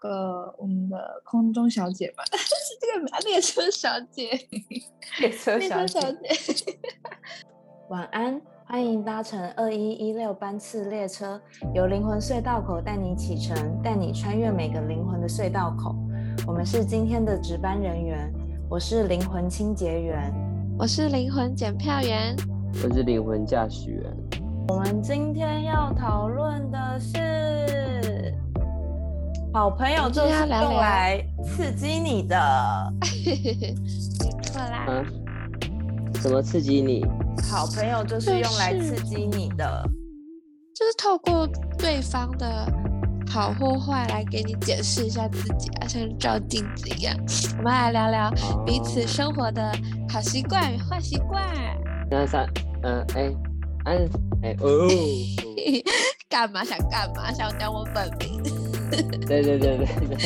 [0.00, 4.30] 个我们的空中小姐吧， 是这个列车小姐，
[5.20, 6.74] 列车小小姐。
[7.90, 11.40] 晚安，欢迎搭乘二一一六班次列车，
[11.74, 15.94] 由灵魂隧道口带你启程，带你穿越每个灵魂的隧道口。
[16.46, 18.32] 我们是今天的值班人员，
[18.70, 20.32] 我是灵魂清洁员。
[20.78, 22.34] 我是灵魂检票员，
[22.82, 24.16] 我是灵魂驾驶员。
[24.68, 26.79] 我们今天要讨论的是，
[29.52, 32.92] 好朋友就是用来刺激你的。
[33.00, 34.86] 没错啦。
[34.86, 35.04] 啊？
[36.22, 37.04] 怎么刺激你？
[37.50, 39.82] 好朋友就是用来刺激你的，
[40.74, 42.66] 就是透过对方的
[43.28, 47.16] 好或坏来给你解释一下自己啊，像照镜子一样。
[47.58, 48.30] 我们来聊聊
[48.64, 49.72] 彼此生活的
[50.08, 51.42] 好习惯与坏习惯。
[52.10, 52.46] 那三，
[52.82, 53.32] 嗯，哎，
[53.84, 53.96] 安，
[54.42, 54.86] 哎，哦，
[56.28, 57.32] 干嘛想干嘛？
[57.32, 58.59] 想讲我本名？
[59.26, 60.16] 对对对对对。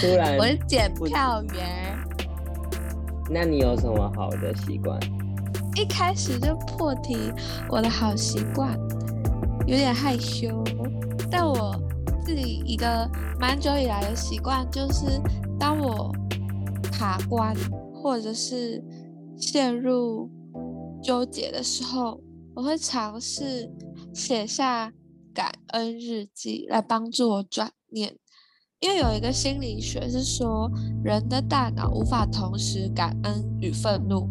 [0.00, 1.96] 突然，我是检票员。
[3.30, 4.98] 那你有什么好的习惯？
[5.76, 7.32] 一开始就破题，
[7.68, 8.78] 我的好习惯
[9.66, 10.62] 有点害羞，
[11.30, 11.74] 但我
[12.24, 15.20] 自己一个蛮久以来的习惯就是，
[15.58, 16.14] 当我
[16.92, 17.56] 卡关
[17.94, 18.80] 或者是
[19.36, 20.30] 陷入
[21.02, 22.20] 纠结的时候，
[22.54, 23.68] 我会尝试
[24.12, 24.92] 写下
[25.34, 28.16] 感恩日记来帮助我转念。
[28.80, 30.70] 因为有一个心理学是说，
[31.02, 34.28] 人的大脑无法同时感恩与愤怒，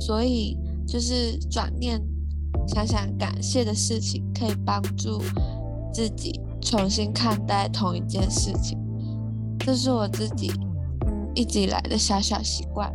[0.00, 2.00] 所以就是转念，
[2.68, 5.20] 想想感谢的事情，可以帮助
[5.92, 8.78] 自己重新看待同一件事情。
[9.58, 10.50] 这是我自己
[11.06, 12.90] 嗯一直以来的小小习惯，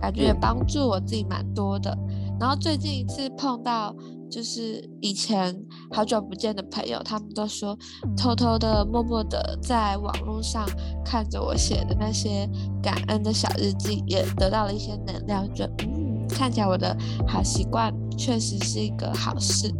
[0.00, 1.96] 感觉也帮助我自己蛮多的。
[2.40, 3.94] 然后最近一次碰到。
[4.32, 5.54] 就是以前
[5.92, 7.76] 好久不见的朋友，他们都说
[8.16, 10.66] 偷偷的、默默的在网络上
[11.04, 12.48] 看着我写的那些
[12.82, 15.46] 感恩的小日记，也得到了一些能量。
[15.52, 19.72] 就嗯，看起来我的好习惯确实是一个好事。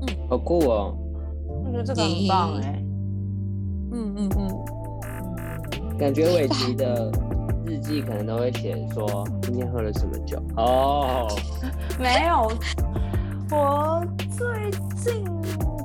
[0.00, 0.96] 嗯，好酷哦！
[1.64, 2.82] 我觉得这个很棒哎。
[3.92, 7.12] 嗯嗯嗯，感觉伟奇的。
[7.68, 11.26] 日记可能都会写说今天喝了什么酒哦，
[11.98, 12.48] 没有，
[13.50, 14.00] 我
[14.36, 15.24] 最近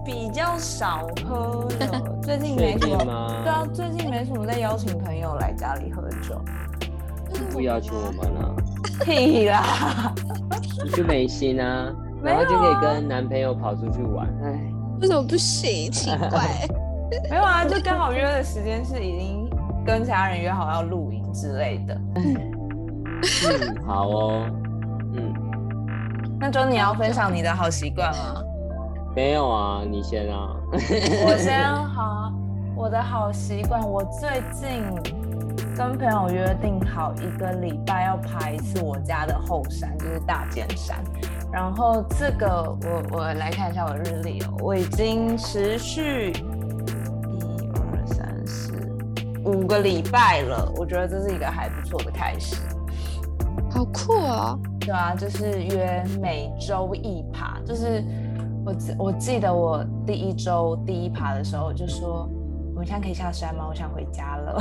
[0.06, 6.42] 比较少喝了，最近没什么，对啊，最近没什么在邀请朋友来家里喝酒，
[7.52, 8.56] 不邀请我们了，
[9.06, 10.14] 屁啦，
[10.84, 14.60] 你就 没心啊，然后就可以跟男朋友跑出去玩，哎，
[15.02, 15.90] 为什么不行？
[15.92, 16.68] 奇怪，
[17.30, 19.50] 没有啊，就刚好约的时间是已经
[19.86, 21.22] 跟其他人约好要露营。
[21.34, 22.36] 之类的，嗯，
[23.88, 24.46] 好哦，
[25.14, 25.34] 嗯，
[26.41, 28.44] 那周你要分享你的好习惯吗？
[29.16, 32.34] 没有啊，你先啊，我先 好，
[32.75, 34.84] 我的好习惯，我最近
[35.78, 40.97] 跟朋友约定好一个礼拜要爬一次我家的后山，就是大尖山。
[41.52, 47.40] 然后这个我我来看一下我的日历哦，我已经持续一
[47.75, 48.73] 二三四。
[49.46, 52.56] 五个礼拜了，我觉得这是一个还不错的开始，
[53.69, 54.59] 好酷哦！
[54.81, 58.03] 对啊，就是约每周一爬，就是
[58.66, 62.28] 我我记得我第一周第一爬的时候我就说，
[62.74, 63.66] 我们现在可以下山吗？
[63.70, 64.59] 我想回家了，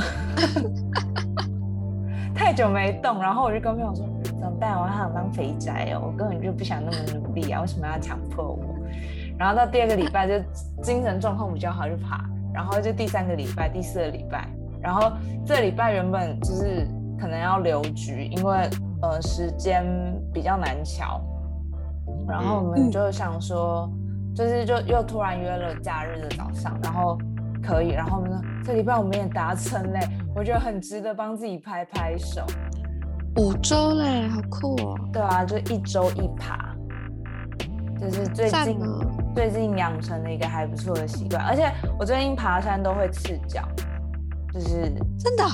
[2.33, 4.79] 太久没动，然后我就跟朋友说怎么办？
[4.79, 8.63] 我想当肥宅哦，我根本就不想那么努力啊，为什么要强迫我？
[9.37, 10.35] 然后到第二个礼拜就
[10.83, 12.23] 精神状况比较好就爬，
[12.53, 14.47] 然后就第三个礼拜、第四个礼拜。
[14.79, 15.11] 然后
[15.45, 16.87] 这礼拜原本就是
[17.19, 18.69] 可能要留局，因为
[19.01, 19.85] 呃时间
[20.33, 21.21] 比较难瞧，
[22.27, 23.89] 然后我们就想说，
[24.35, 27.17] 就是就又突然约了假日的早上，然后
[27.63, 29.99] 可以，然后我们说这礼拜我们也达成嘞，
[30.35, 32.45] 我觉得很值得帮自己拍拍手。
[33.37, 34.99] 五周嘞，好酷哦！
[35.13, 36.75] 对啊，就一周一爬，
[37.99, 38.79] 就是最近
[39.33, 43.67] 最近养成了一个还不错的习惯，而且我最近爬山都会赤脚。
[44.53, 45.45] 就是真的，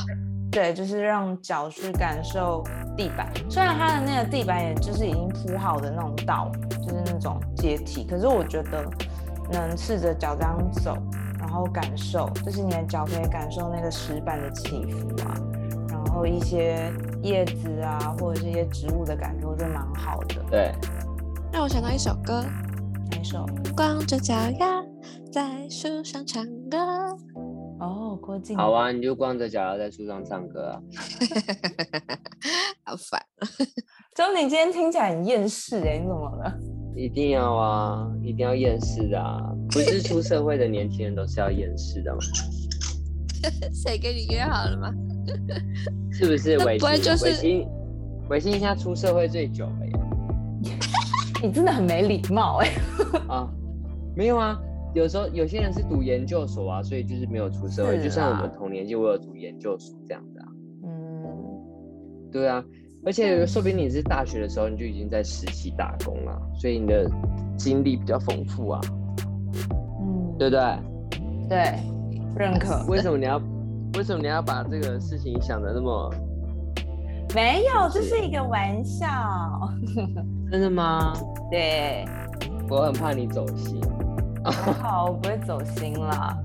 [0.57, 2.63] 对，就是让脚去感受
[2.95, 3.31] 地板。
[3.47, 6.51] 虽然它的那个地板也就是已经铺好的那种道，
[6.81, 8.83] 就是那种阶梯，可是我觉得
[9.51, 10.97] 能试着脚这样走，
[11.37, 15.37] 然后感受，就是你的脚可以感受那个石板的起伏啊，
[15.89, 20.43] 然后一些叶子啊，或者这些植物的感觉，我觉得蛮好的。
[20.49, 20.71] 对，
[21.53, 22.43] 让我想到一首歌，
[23.11, 23.45] 哪一首？
[23.75, 24.83] 光着脚丫
[25.31, 27.15] 在树上唱歌。
[28.27, 28.57] 哦，郭靖。
[28.57, 30.81] 好啊，你就光着脚丫在树上唱歌啊。
[32.83, 33.21] 好烦。
[34.15, 36.53] 周你今天听起来很厌世哎，你怎么了？
[36.95, 39.39] 一定要啊，一定要厌世的啊！
[39.69, 42.19] 不是出社会的年轻人都是要厌世的吗？
[43.71, 44.91] 谁跟你约好了吗？
[46.11, 46.57] 是不是？
[46.57, 47.67] 那伟星，不会就是伟星，
[48.29, 49.85] 伟星现在出社会最久了
[50.63, 50.77] 耶！
[51.43, 52.69] 你真的很没礼貌哎、
[53.27, 53.47] 啊，
[54.15, 54.59] 没有啊，
[54.97, 57.97] 有时候有些人是读研究所啊，所以就是没有出社会。
[57.97, 60.47] 是就像我们同年纪，我有读研究所这样子啊。
[60.83, 62.63] 嗯，对啊，
[63.05, 67.07] 而且说不定你是大学的时候你就已经在实习打工了，所以你的
[67.55, 68.81] 经历比较丰富啊，
[70.01, 70.61] 嗯，对不对？
[71.47, 71.79] 对，
[72.35, 72.83] 认可。
[72.87, 73.39] 为什么你要
[73.95, 76.11] 为什么你要把这个事情想的那么
[77.35, 79.05] 没有，这是一个玩笑。
[80.49, 81.13] 真的吗？
[81.51, 82.03] 对，
[82.67, 83.79] 我很怕你走心。
[84.51, 86.37] 还 好，我不会走心啦。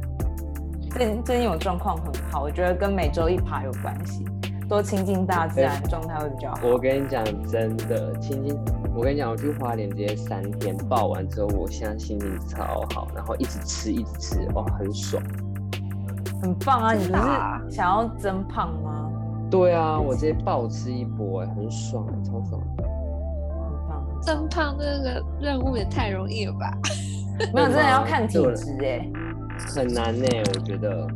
[0.90, 4.24] 最近最近我状况很好，我觉得跟每周一爬有关系，
[4.68, 6.60] 多亲近大自然，状态会比较好。
[6.64, 8.58] 我跟你讲，真的，亲近，
[8.94, 15.22] 我跟你讲，我去花莲这些三天报完之后，我现在心情超好，然后一直吃，一直吃，哇，很爽。
[16.42, 16.92] 很棒啊！
[16.92, 19.08] 你不是想要增胖吗？
[19.48, 22.60] 对啊，我直接暴吃一波，哎，很爽，超爽。
[22.76, 26.76] 很棒，增胖这个任务也太容易了吧？
[27.54, 29.08] 没有，真的要看体质哎。
[29.74, 30.24] 很难呢，
[30.54, 31.06] 我觉得。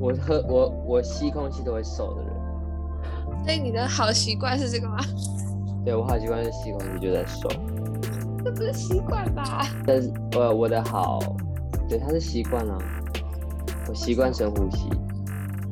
[0.00, 2.32] 我喝我我吸空气都会瘦的人，
[3.44, 4.96] 所以你的好习惯是这个吗？
[5.84, 7.48] 对我好习惯是吸空气就在瘦，
[8.44, 9.66] 这不是习惯吧？
[9.84, 11.18] 但是呃我的好，
[11.88, 12.78] 对它是习惯啊，
[13.88, 14.88] 我习惯深呼吸，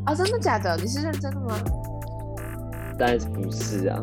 [0.06, 0.76] 哦，真的假的？
[0.76, 1.54] 你是认真的吗？
[2.98, 4.02] 当然是不是啊，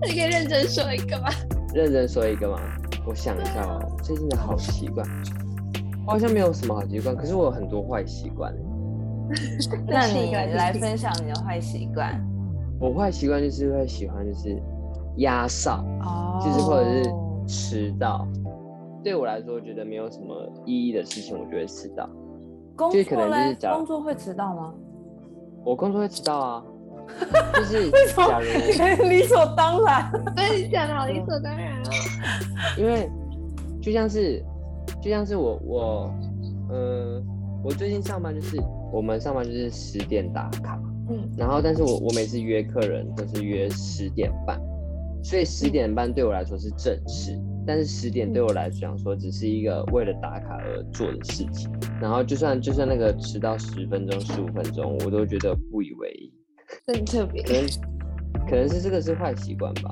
[0.00, 1.28] 那 你可以认真说一个吗？
[1.74, 2.58] 认真说一个嘛，
[3.06, 5.06] 我想一下哦，最近的好习惯，
[6.06, 8.54] 我好像没有什么好习惯，可是我有很多坏习惯。
[9.88, 12.24] 那你来分享你的坏习惯
[12.80, 14.56] 我坏习惯就是会喜欢就是
[15.16, 17.12] 压哨，哦就是或者是
[17.48, 18.26] 迟到。
[19.02, 20.34] 对我来说，我觉得没有什么
[20.64, 22.08] 意义的事情，我就会迟到。
[22.76, 24.74] 工就是可能就是假如工作会迟到吗？
[25.64, 26.64] 我工作会迟到啊，
[27.54, 27.90] 就是
[29.08, 30.10] 理所当然？
[30.36, 31.90] 对你讲的好理所当然哦。
[32.78, 33.08] 因为
[33.80, 34.42] 就像是
[35.02, 36.14] 就像是我我
[36.70, 37.22] 呃
[37.64, 38.56] 我最近上班就是
[38.92, 44.60] 我们上班就是十点打卡，嗯，然后但是我我每次约客人都是约十点半，
[45.22, 47.36] 所以十点半对我来说是正事，
[47.66, 51.68] 但是十点对我来讲说只是一个为了打卡而做的事情，
[52.00, 56.32] 然后就算就算那个迟到十分钟十五分钟，我都觉得不以为意，
[56.86, 57.42] 真特别。
[57.42, 57.66] 可能
[58.48, 59.90] 可能是这个是坏习惯吧。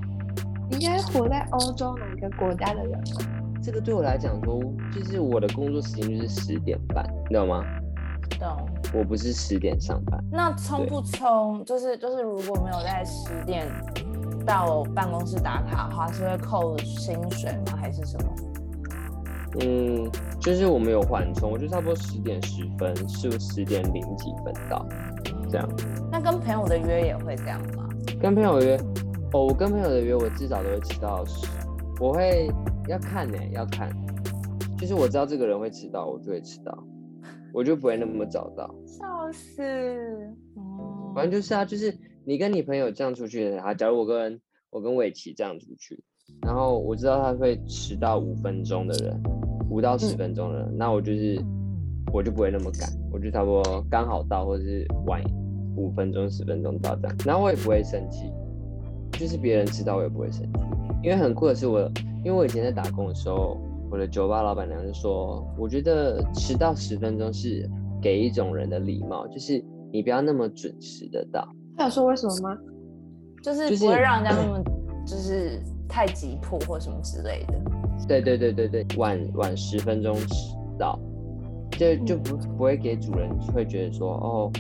[0.71, 3.61] 应该活在欧洲哪个国家的人吗？
[3.63, 4.61] 这个对我来讲说，
[4.93, 7.63] 就是我的工作时间就是十点半，你知道吗？
[8.39, 8.69] 懂。
[8.93, 13.67] 我不是十点上班，那冲不冲，就是就是，如果没有在十点
[14.47, 17.77] 到办公室打卡的话，是会扣薪水吗？
[17.81, 18.35] 还是什么？
[19.61, 20.09] 嗯，
[20.41, 24.87] 就是我们有缓冲，我就差不多十点十分，是十点零几分到，
[25.55, 25.69] 这样。
[26.11, 27.89] 那跟朋友的约也会这样吗？
[28.21, 28.77] 跟朋友约，
[29.33, 31.47] 哦，我跟朋友的约，我至少都会迟到十，
[32.01, 32.51] 我会
[32.89, 33.89] 要看呢、要看，
[34.77, 36.77] 就是我知道这个人会迟到，我就会迟到，
[37.53, 38.69] 我就不会那么早到。
[38.85, 39.63] 笑死！
[40.57, 44.41] 哦反正就是啊，就是你跟你朋友这样出去啊，假如我跟
[44.71, 46.03] 我跟伟奇这样出去，
[46.43, 49.23] 然后我知道他会迟到五分钟的人，
[49.71, 51.41] 五到十分钟的人，那我就是
[52.13, 55.23] 我就不会那么赶，我就差不多刚好到，或者是晚
[55.77, 58.31] 五分钟十分钟到这样，然后我也不会生气，
[59.13, 60.61] 就是别人迟到我也不会生气，
[61.03, 61.81] 因为很酷的是我，
[62.25, 63.59] 因为我以前在打工的时候，
[63.91, 67.69] 我的酒吧老板娘就说，我觉得迟到十分钟是
[68.01, 71.47] 给一种人的礼貌，就是你不要那么准时的到。
[71.77, 72.59] 他有说为什么吗？
[73.43, 74.63] 就是就是不会让人家那么
[75.07, 77.55] 就是太急迫或什么之类的。
[78.09, 80.99] 对对对对对，晚晚十分钟迟到，
[81.73, 84.53] 就就不不会给主人会觉得说，哦，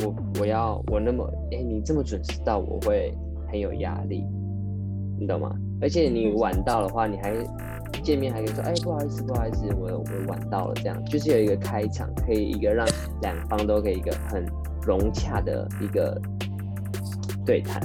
[0.00, 3.16] 我我要我那么，哎，你这么准时到，我会
[3.50, 4.24] 很有压力，
[5.18, 5.50] 你懂吗？
[5.80, 7.34] 而且你晚到的话，你还
[8.02, 12.86] 见面还可以说，哎，不好意思不好意思，我我晚到了，这样就是有一个开场，可以一个让
[13.20, 14.44] 两方都可以一个很
[14.82, 16.20] 融洽的一个
[17.44, 17.80] 对谈。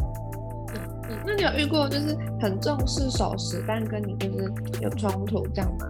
[1.09, 4.51] 嗯，那你有遇过就是很重视守时，但跟你就是
[4.81, 5.87] 有冲突这样吗？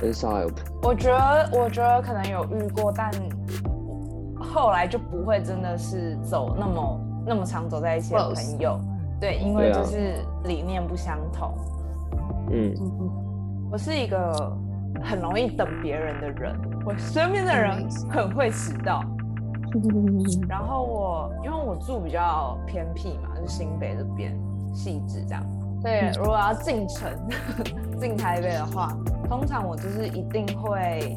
[0.00, 0.50] 很少有
[0.82, 3.10] 我觉得，我觉得可能有遇过，但
[4.52, 8.78] 后来就不会真的是走那么那么长走在一起的朋友。
[9.20, 10.14] 对，因为就是
[10.44, 11.54] 理念不相同。
[12.50, 14.56] 嗯嗯嗯，我是一个
[15.02, 19.02] 很容易等别人的人，我身边的人很会迟到。
[20.48, 24.36] 然后我因为我住比较偏僻嘛，就是新北这边，
[24.74, 25.44] 细致这样。
[25.82, 27.08] 对，如果要进城
[28.00, 28.96] 进台北的话，
[29.28, 31.16] 通常我就是一定会，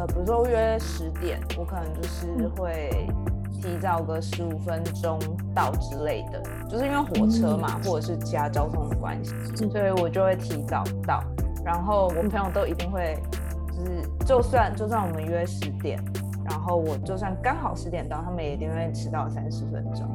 [0.00, 3.06] 呃，比如说约十点，我可能就是会
[3.52, 5.18] 提早个十五分钟
[5.54, 9.34] 到之类的，就是因为火车嘛，或者是其他交通的关系，
[9.68, 11.22] 所以我就会提早到。
[11.62, 13.18] 然后我朋友都一定会，
[13.68, 16.02] 就是就算就算我们约十点，
[16.48, 20.08] 然后我就算刚好十点到，他们也一定会迟到三十分钟。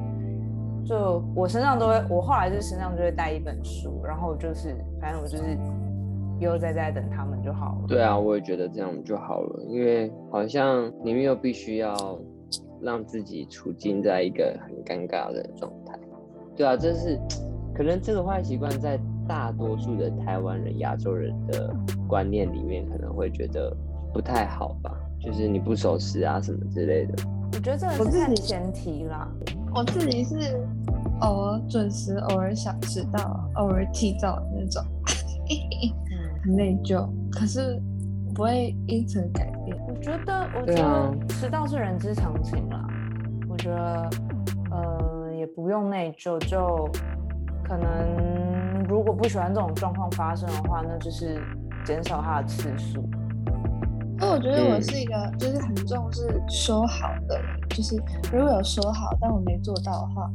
[0.83, 5.55] 就我身上都会，我后来就身上就会带一本书，然后就是反正我就是
[6.39, 7.87] 悠悠哉哉等他们就好了。
[7.87, 12.19] 对啊，我也觉得这样就好了，因为好像你们又必须要
[12.81, 15.97] 让自己处境在一个很尴尬的状态。
[16.55, 17.19] 对啊，这是
[17.73, 21.73] 可能这个坏习惯在大多数的台湾人、亚洲人的
[22.07, 23.75] 观念里面可能会觉得
[24.13, 27.13] 不太好吧，就是你不守时啊什么之类的。
[27.53, 29.27] 我觉得这个是看前提啦。
[29.73, 30.57] 我自己是
[31.21, 34.83] 偶尔准时，偶尔想迟到，偶尔提早那种，
[36.45, 37.09] 很内疚。
[37.31, 37.81] 可是
[38.33, 39.75] 不会因此改变。
[39.87, 42.85] 我觉得，我觉得迟到是人之常情啦。
[43.49, 44.09] 我觉得，
[44.71, 46.37] 呃，也不用内疚。
[46.47, 46.89] 就
[47.63, 51.41] 可能如果不喜欢这种状况发生的话，那就是
[51.83, 53.03] 减少它的次数。
[54.17, 57.97] 那我觉得我是一个就是很重视说好的人，就是
[58.31, 60.31] 如果有说好，但我没做到的话，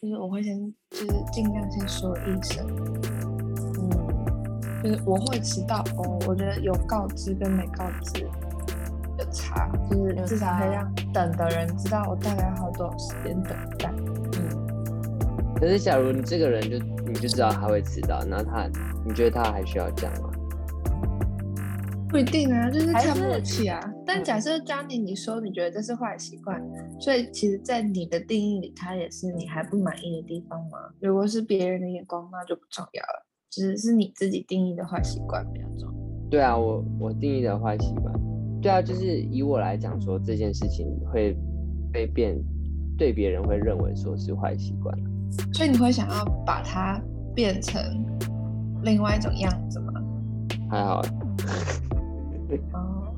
[0.00, 0.58] 就是我会先
[0.90, 3.19] 就是尽量先说一声，嗯，
[4.82, 6.18] 就是我会迟到哦。
[6.26, 13.92] 我觉得有告知跟没告知有差，就是至少可以让等的人知道我大概要多少时间等待。
[14.38, 18.66] 嗯，可是假如你这个人就你就知道他会迟到，那他
[19.06, 20.30] 你觉得他还需要讲吗？
[22.08, 23.78] 不一定啊，就是看默契啊。
[24.04, 26.60] 但假设 Johnny 你说你觉得这是坏习惯，
[26.98, 30.78] 所以其实，在你的定义里，它也是你还不满意的地方吗？
[31.00, 35.94] 如果是别人的眼光，那就不重要了，只是你自己定义的坏习惯比较重要。
[36.30, 38.14] 对啊，我我定义的坏习惯，
[38.62, 41.36] 对啊，就是以我来讲说这件事情会
[41.92, 42.40] 被变，
[42.96, 44.96] 对别人会认为说是坏习惯，
[45.52, 47.02] 所以你会想要把它
[47.34, 47.82] 变成
[48.84, 49.92] 另外一种样子吗？
[50.70, 51.02] 还好。
[52.72, 53.12] 哦，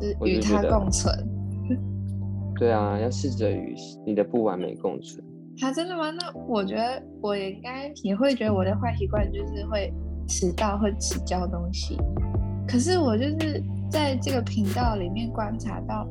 [0.00, 1.14] 就是与它共存。
[2.58, 5.22] 对啊，要试着与你的不完美共存。
[5.60, 6.10] 他真的吗？
[6.10, 9.92] 那我觉得我应该也会觉得我的坏习惯就是会
[10.28, 11.98] 迟到，会迟交东西。
[12.68, 16.06] 可是我就是在这个频道里面观察到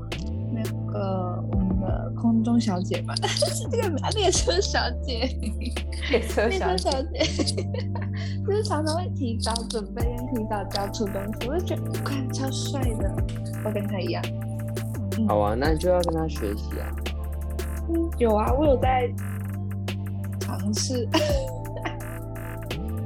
[0.53, 5.29] 那个我们的空中小姐嘛， 是这个列车小姐，
[6.09, 7.19] 列车小姐。
[8.47, 13.13] 就是常常会提早准备跟提早交出东西，我就觉得看超帅的，
[13.65, 14.23] 我跟他一样。
[15.27, 16.87] 好啊，那你就要跟他学习啊。
[17.89, 19.09] 嗯，有啊，我有在
[20.45, 21.07] 尝试。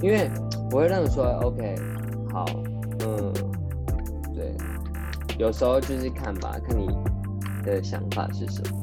[0.01, 0.29] 因为
[0.71, 1.75] 我会让你说，OK，
[2.31, 2.45] 好，
[2.99, 3.33] 嗯，
[4.33, 4.55] 对，
[5.37, 6.87] 有时候就是看吧，看你
[7.65, 8.79] 的想法是什么。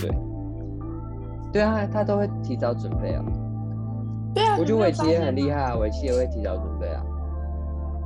[0.00, 0.10] 对，
[1.52, 3.22] 对啊，他都会提早准备啊。
[4.34, 7.02] 对啊，我觉得伟奇也很厉害啊，伟奇也会提早准备啊。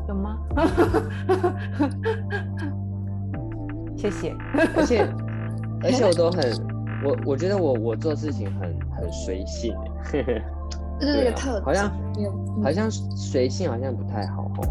[0.08, 0.36] 有吗？
[3.96, 4.34] 谢谢。
[4.76, 5.06] 而且
[5.84, 6.42] 而且我都很，
[7.04, 9.74] 我我觉得我我做事情很很随性。
[11.00, 11.90] 这是一个特好像
[12.62, 14.68] 好像随性好像不太好哦。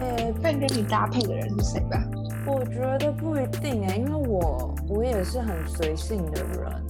[0.00, 2.02] 呃，看跟你搭配的人是谁吧。
[2.46, 6.82] 我觉得不一定哎，因为我我也是很随性的人，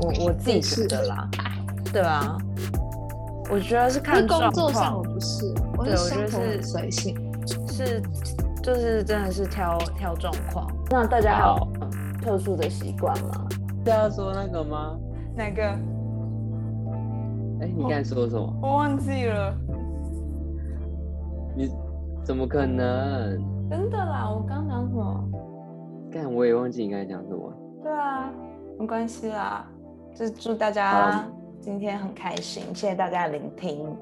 [0.00, 1.28] 我我自己是的啦，
[1.92, 2.38] 对啊。
[3.50, 7.14] 我觉得是看工作上我不是，我是生活随性，
[7.68, 8.00] 是
[8.62, 10.72] 就是真的是挑挑状况。
[10.88, 11.68] 那大家有
[12.22, 13.48] 特殊的习惯吗？
[13.84, 14.98] 是要说那个吗？
[15.34, 15.62] 哪个？
[17.60, 18.54] 哎，你刚才说什么？
[18.62, 19.54] 我忘记了。
[21.56, 21.70] 你
[22.22, 23.38] 怎么可能？
[23.70, 25.28] 真的啦，我刚讲什么？
[26.10, 27.52] 干，我也忘记你刚才讲什么。
[27.82, 28.30] 对啊，
[28.78, 29.66] 没关系啦，
[30.14, 31.24] 就祝大家。
[31.60, 33.96] 今天很开心，谢谢大家的聆听。